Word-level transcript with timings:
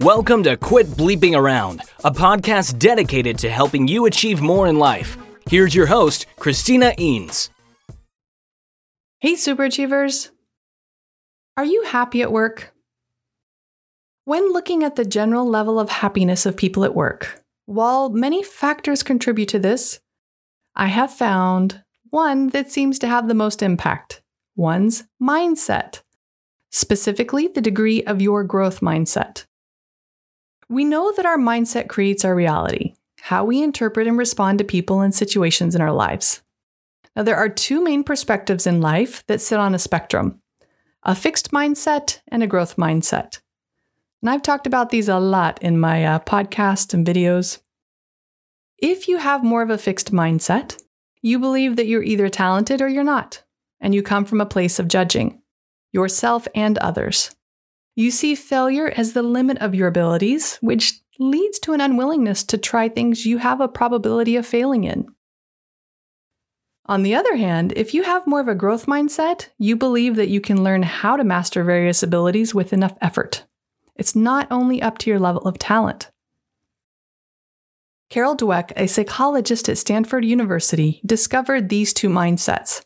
Welcome 0.00 0.42
to 0.42 0.58
Quit 0.60 0.86
Bleeping 0.88 1.34
Around, 1.34 1.80
a 2.04 2.10
podcast 2.10 2.78
dedicated 2.78 3.38
to 3.38 3.48
helping 3.48 3.88
you 3.88 4.04
achieve 4.04 4.42
more 4.42 4.66
in 4.66 4.78
life. 4.78 5.16
Here's 5.48 5.74
your 5.74 5.86
host, 5.86 6.26
Christina 6.38 6.92
Eanes. 6.98 7.48
Hey, 9.20 9.32
superachievers. 9.32 10.28
Are 11.56 11.64
you 11.64 11.84
happy 11.84 12.20
at 12.20 12.30
work? 12.30 12.74
When 14.26 14.52
looking 14.52 14.84
at 14.84 14.96
the 14.96 15.06
general 15.06 15.46
level 15.46 15.80
of 15.80 15.88
happiness 15.88 16.44
of 16.44 16.54
people 16.54 16.84
at 16.84 16.94
work, 16.94 17.42
while 17.70 18.10
many 18.10 18.42
factors 18.42 19.04
contribute 19.04 19.48
to 19.48 19.58
this, 19.60 20.00
I 20.74 20.88
have 20.88 21.12
found 21.12 21.84
one 22.10 22.48
that 22.48 22.68
seems 22.68 22.98
to 22.98 23.06
have 23.06 23.28
the 23.28 23.34
most 23.34 23.62
impact 23.62 24.22
one's 24.56 25.04
mindset, 25.22 26.02
specifically 26.70 27.46
the 27.46 27.60
degree 27.60 28.02
of 28.02 28.20
your 28.20 28.42
growth 28.42 28.80
mindset. 28.80 29.44
We 30.68 30.84
know 30.84 31.12
that 31.12 31.24
our 31.24 31.38
mindset 31.38 31.88
creates 31.88 32.24
our 32.24 32.34
reality, 32.34 32.94
how 33.20 33.44
we 33.44 33.62
interpret 33.62 34.08
and 34.08 34.18
respond 34.18 34.58
to 34.58 34.64
people 34.64 35.00
and 35.00 35.14
situations 35.14 35.76
in 35.76 35.80
our 35.80 35.92
lives. 35.92 36.42
Now, 37.14 37.22
there 37.22 37.36
are 37.36 37.48
two 37.48 37.84
main 37.84 38.02
perspectives 38.02 38.66
in 38.66 38.80
life 38.80 39.24
that 39.28 39.40
sit 39.40 39.60
on 39.60 39.76
a 39.76 39.78
spectrum 39.78 40.40
a 41.04 41.14
fixed 41.14 41.52
mindset 41.52 42.18
and 42.26 42.42
a 42.42 42.48
growth 42.48 42.74
mindset. 42.74 43.38
And 44.22 44.30
I've 44.30 44.42
talked 44.42 44.66
about 44.66 44.90
these 44.90 45.08
a 45.08 45.18
lot 45.18 45.62
in 45.62 45.78
my 45.78 46.04
uh, 46.04 46.18
podcast 46.20 46.92
and 46.92 47.06
videos. 47.06 47.58
If 48.78 49.08
you 49.08 49.18
have 49.18 49.44
more 49.44 49.62
of 49.62 49.70
a 49.70 49.78
fixed 49.78 50.12
mindset, 50.12 50.80
you 51.22 51.38
believe 51.38 51.76
that 51.76 51.86
you're 51.86 52.02
either 52.02 52.28
talented 52.28 52.80
or 52.80 52.88
you're 52.88 53.04
not, 53.04 53.42
and 53.80 53.94
you 53.94 54.02
come 54.02 54.24
from 54.24 54.40
a 54.40 54.46
place 54.46 54.78
of 54.78 54.88
judging 54.88 55.40
yourself 55.92 56.46
and 56.54 56.78
others. 56.78 57.34
You 57.96 58.10
see 58.10 58.34
failure 58.34 58.92
as 58.96 59.12
the 59.12 59.22
limit 59.22 59.58
of 59.58 59.74
your 59.74 59.88
abilities, 59.88 60.56
which 60.56 61.00
leads 61.18 61.58
to 61.60 61.72
an 61.72 61.80
unwillingness 61.80 62.44
to 62.44 62.56
try 62.58 62.88
things 62.88 63.26
you 63.26 63.38
have 63.38 63.60
a 63.60 63.68
probability 63.68 64.36
of 64.36 64.46
failing 64.46 64.84
in. 64.84 65.08
On 66.86 67.02
the 67.02 67.14
other 67.14 67.36
hand, 67.36 67.72
if 67.76 67.92
you 67.92 68.04
have 68.04 68.26
more 68.26 68.40
of 68.40 68.48
a 68.48 68.54
growth 68.54 68.86
mindset, 68.86 69.48
you 69.58 69.76
believe 69.76 70.16
that 70.16 70.28
you 70.28 70.40
can 70.40 70.64
learn 70.64 70.82
how 70.82 71.16
to 71.16 71.24
master 71.24 71.62
various 71.62 72.02
abilities 72.02 72.54
with 72.54 72.72
enough 72.72 72.96
effort. 73.00 73.44
It's 74.00 74.16
not 74.16 74.48
only 74.50 74.82
up 74.82 74.98
to 74.98 75.10
your 75.10 75.20
level 75.20 75.42
of 75.42 75.58
talent. 75.58 76.10
Carol 78.08 78.36
Dweck, 78.36 78.72
a 78.74 78.88
psychologist 78.88 79.68
at 79.68 79.78
Stanford 79.78 80.24
University, 80.24 81.00
discovered 81.06 81.68
these 81.68 81.94
two 81.94 82.08
mindsets 82.08 82.82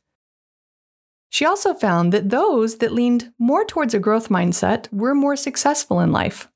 she 1.34 1.44
also 1.44 1.74
found 1.74 2.12
that 2.12 2.30
those 2.30 2.78
that 2.78 2.92
leaned 2.92 3.32
more 3.40 3.64
towards 3.64 3.92
a 3.92 3.98
growth 3.98 4.28
mindset 4.28 4.86
were 4.92 5.16
more 5.16 5.34
successful 5.34 5.98
in 5.98 6.12
life. 6.12 6.46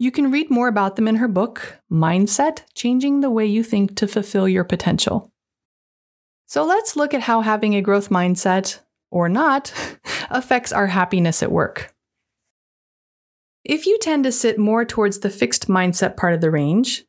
You 0.00 0.10
can 0.10 0.32
read 0.32 0.50
more 0.50 0.66
about 0.66 0.96
them 0.96 1.06
in 1.06 1.14
her 1.14 1.28
book, 1.28 1.78
Mindset 1.92 2.62
Changing 2.74 3.20
the 3.20 3.30
Way 3.30 3.46
You 3.46 3.62
Think 3.62 3.94
to 3.98 4.08
Fulfill 4.08 4.48
Your 4.48 4.64
Potential. 4.64 5.30
So 6.48 6.64
let's 6.64 6.96
look 6.96 7.14
at 7.14 7.20
how 7.20 7.42
having 7.42 7.76
a 7.76 7.82
growth 7.82 8.08
mindset, 8.08 8.80
or 9.12 9.28
not, 9.28 9.72
affects 10.28 10.72
our 10.72 10.88
happiness 10.88 11.40
at 11.40 11.52
work. 11.52 11.94
If 13.70 13.86
you 13.86 13.98
tend 13.98 14.24
to 14.24 14.32
sit 14.32 14.58
more 14.58 14.84
towards 14.84 15.20
the 15.20 15.30
fixed 15.30 15.68
mindset 15.68 16.16
part 16.16 16.34
of 16.34 16.40
the 16.40 16.50
range, 16.50 17.04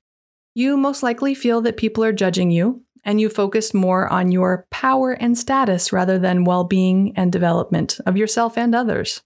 you 0.54 0.78
most 0.78 1.02
likely 1.02 1.34
feel 1.34 1.60
that 1.62 1.76
people 1.76 2.04
are 2.04 2.14
judging 2.14 2.52
you 2.52 2.84
and 3.04 3.20
you 3.20 3.30
focus 3.30 3.74
more 3.74 4.08
on 4.08 4.32
your 4.32 4.68
power 4.70 5.14
and 5.14 5.36
status 5.36 5.92
rather 5.92 6.20
than 6.20 6.44
well 6.44 6.64
being 6.64 7.18
and 7.18 7.32
development 7.32 8.00
of 8.06 8.16
yourself 8.16 8.60
and 8.60 8.76
others. 8.76 9.24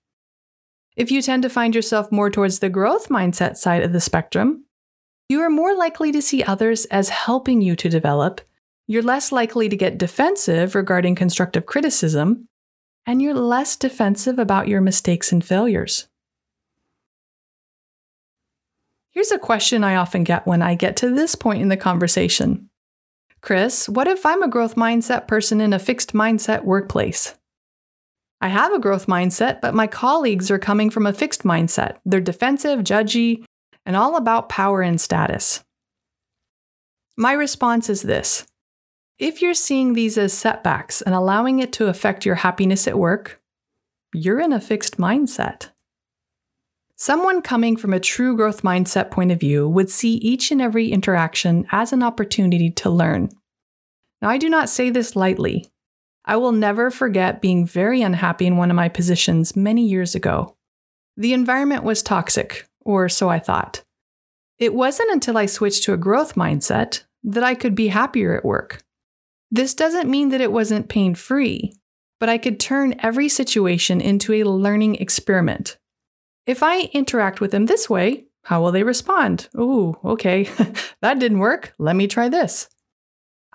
If 0.96 1.12
you 1.12 1.22
tend 1.22 1.44
to 1.44 1.50
find 1.50 1.76
yourself 1.76 2.10
more 2.10 2.30
towards 2.30 2.60
the 2.60 2.70
growth 2.70 3.10
mindset 3.10 3.58
side 3.58 3.84
of 3.84 3.92
the 3.92 4.00
spectrum, 4.00 4.64
you 5.28 5.42
are 5.42 5.50
more 5.50 5.76
likely 5.76 6.14
to 6.14 6.22
see 6.22 6.42
others 6.42 6.86
as 6.86 7.10
helping 7.10 7.60
you 7.60 7.76
to 7.76 7.90
develop, 7.90 8.40
you're 8.88 9.04
less 9.04 9.34
likely 9.34 9.68
to 9.68 9.76
get 9.76 9.98
defensive 9.98 10.74
regarding 10.74 11.16
constructive 11.16 11.66
criticism, 11.66 12.48
and 13.06 13.22
you're 13.22 13.34
less 13.34 13.76
defensive 13.76 14.40
about 14.40 14.70
your 14.70 14.80
mistakes 14.80 15.34
and 15.34 15.44
failures. 15.44 16.08
Here's 19.16 19.32
a 19.32 19.40
question 19.40 19.86
I 19.86 19.96
often 19.96 20.26
get 20.26 20.46
when 20.46 20.62
I 20.62 20.76
get 20.76 20.98
to 20.98 21.10
this 21.10 21.36
point 21.36 21.62
in 21.62 21.70
the 21.70 21.78
conversation 21.78 22.70
Chris, 23.40 23.88
what 23.88 24.08
if 24.08 24.26
I'm 24.26 24.44
a 24.44 24.50
growth 24.50 24.76
mindset 24.76 25.26
person 25.26 25.62
in 25.62 25.72
a 25.72 25.80
fixed 25.80 26.12
mindset 26.12 26.66
workplace? 26.66 27.34
I 28.42 28.50
have 28.50 28.74
a 28.74 28.80
growth 28.80 29.08
mindset, 29.08 29.62
but 29.62 29.74
my 29.74 29.88
colleagues 29.88 30.52
are 30.52 30.60
coming 30.60 30.90
from 30.90 31.06
a 31.06 31.14
fixed 31.14 31.44
mindset. 31.44 31.98
They're 32.04 32.20
defensive, 32.20 32.82
judgy, 32.82 33.46
and 33.86 33.96
all 33.96 34.18
about 34.18 34.50
power 34.50 34.82
and 34.82 35.00
status. 35.00 35.64
My 37.16 37.32
response 37.32 37.90
is 37.90 38.02
this 38.02 38.46
if 39.18 39.42
you're 39.42 39.54
seeing 39.54 39.94
these 39.94 40.18
as 40.18 40.34
setbacks 40.34 41.02
and 41.02 41.16
allowing 41.16 41.60
it 41.60 41.72
to 41.74 41.88
affect 41.88 42.26
your 42.26 42.36
happiness 42.36 42.86
at 42.86 43.00
work, 43.00 43.40
you're 44.14 44.42
in 44.42 44.52
a 44.52 44.60
fixed 44.60 44.98
mindset. 44.98 45.70
Someone 46.98 47.42
coming 47.42 47.76
from 47.76 47.92
a 47.92 48.00
true 48.00 48.38
growth 48.38 48.62
mindset 48.62 49.12
point 49.12 49.30
of 49.32 49.40
view 49.40 49.68
would 49.68 49.90
see 49.90 50.14
each 50.16 50.50
and 50.50 50.62
every 50.62 50.92
interaction 50.92 51.68
as 51.72 51.92
an 51.92 52.02
opportunity 52.02 52.72
to 52.72 52.90
learn. 52.90 53.30
Now, 54.22 54.30
I 54.30 54.38
do 54.38 54.48
not 54.48 54.70
say 54.70 54.90
this 54.90 55.14
lightly. 55.14 55.68
I 56.24 56.38
will 56.38 56.54
never 56.54 56.90
forget 56.90 57.42
being 57.42 57.68
very 57.68 58.02
unhappy 58.02 58.48
in 58.48 58.56
one 58.56 58.72
of 58.72 58.76
my 58.76 58.88
positions 58.88 59.58
many 59.58 59.86
years 59.86 60.16
ago. 60.16 60.56
The 61.18 61.34
environment 61.34 61.84
was 61.84 62.02
toxic, 62.02 62.66
or 62.80 63.10
so 63.10 63.30
I 63.30 63.40
thought. 63.40 63.84
It 64.58 64.74
wasn't 64.74 65.12
until 65.12 65.38
I 65.38 65.48
switched 65.48 65.84
to 65.84 65.94
a 65.94 65.98
growth 65.98 66.36
mindset 66.36 67.04
that 67.26 67.44
I 67.44 67.56
could 67.56 67.76
be 67.76 67.90
happier 67.90 68.38
at 68.38 68.46
work. 68.46 68.82
This 69.52 69.74
doesn't 69.74 70.10
mean 70.10 70.30
that 70.30 70.42
it 70.42 70.52
wasn't 70.52 70.88
pain 70.88 71.14
free, 71.14 71.74
but 72.22 72.30
I 72.30 72.38
could 72.38 72.58
turn 72.58 72.96
every 73.00 73.28
situation 73.28 74.00
into 74.00 74.34
a 74.34 74.44
learning 74.44 74.96
experiment 74.96 75.78
if 76.46 76.62
I 76.62 76.90
interact 76.94 77.42
with 77.42 77.52
them 77.52 77.66
this 77.66 77.90
way, 77.90 78.26
how 78.44 78.62
will 78.62 78.72
they 78.72 78.84
respond? 78.84 79.50
Ooh, 79.58 79.98
okay, 80.06 80.44
that 81.02 81.20
didn't 81.20 81.40
work. 81.40 81.74
Let 81.80 81.96
me 81.96 82.08
try 82.08 82.30
this. 82.30 82.70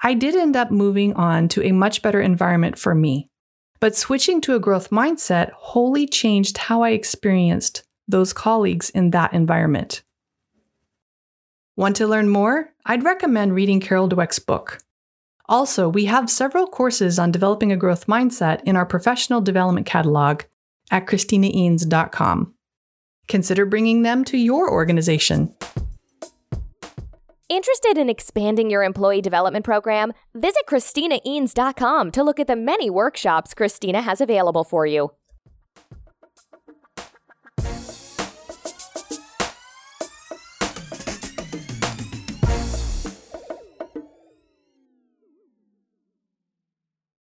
I 0.02 0.14
did 0.14 0.34
end 0.34 0.56
up 0.56 0.70
moving 0.70 1.14
on 1.14 1.48
to 1.48 1.62
a 1.62 1.72
much 1.72 2.02
better 2.02 2.20
environment 2.20 2.78
for 2.78 2.94
me, 2.94 3.28
but 3.78 3.94
switching 3.94 4.40
to 4.42 4.54
a 4.54 4.60
growth 4.60 4.90
mindset 4.90 5.52
wholly 5.52 6.06
changed 6.06 6.58
how 6.58 6.82
I 6.82 6.90
experienced 6.90 7.84
those 8.08 8.32
colleagues 8.32 8.90
in 8.90 9.10
that 9.10 9.32
environment. 9.32 10.02
Want 11.76 11.96
to 11.96 12.06
learn 12.06 12.28
more? 12.28 12.72
I'd 12.84 13.04
recommend 13.04 13.54
reading 13.54 13.80
Carol 13.80 14.08
Dweck's 14.08 14.38
book. 14.38 14.80
Also, 15.48 15.88
we 15.88 16.06
have 16.06 16.30
several 16.30 16.66
courses 16.66 17.18
on 17.18 17.30
developing 17.30 17.72
a 17.72 17.76
growth 17.76 18.06
mindset 18.06 18.62
in 18.64 18.76
our 18.76 18.86
professional 18.86 19.40
development 19.40 19.86
catalog 19.86 20.42
at 20.90 21.06
ChristinaEanes.com. 21.06 22.54
Consider 23.30 23.64
bringing 23.64 24.02
them 24.02 24.24
to 24.24 24.36
your 24.36 24.70
organization. 24.70 25.54
Interested 27.48 27.96
in 27.96 28.10
expanding 28.10 28.70
your 28.70 28.82
employee 28.82 29.22
development 29.22 29.64
program? 29.64 30.12
Visit 30.34 30.62
ChristinaEanes.com 30.68 32.10
to 32.10 32.22
look 32.22 32.40
at 32.40 32.48
the 32.48 32.56
many 32.56 32.90
workshops 32.90 33.54
Christina 33.54 34.02
has 34.02 34.20
available 34.20 34.64
for 34.64 34.84
you. 34.84 35.12